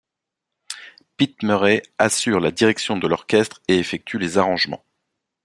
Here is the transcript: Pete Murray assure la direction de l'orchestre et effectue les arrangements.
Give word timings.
Pete 1.15 1.43
Murray 1.43 1.83
assure 1.99 2.39
la 2.39 2.49
direction 2.49 2.97
de 2.97 3.07
l'orchestre 3.07 3.61
et 3.67 3.77
effectue 3.77 4.17
les 4.17 4.39
arrangements. 4.39 4.83